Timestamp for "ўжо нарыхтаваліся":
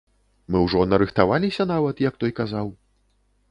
0.65-1.69